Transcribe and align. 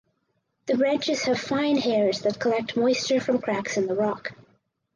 The 0.65 0.77
branches 0.77 1.25
have 1.25 1.39
fine 1.39 1.77
hairs 1.77 2.21
that 2.21 2.39
collect 2.39 2.75
moisture 2.75 3.19
from 3.21 3.39
cracks 3.39 3.77
in 3.77 3.85
the 3.85 3.93
rock. 3.93 4.33